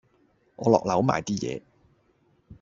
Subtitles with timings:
[0.55, 1.61] 我落樓買啲嘢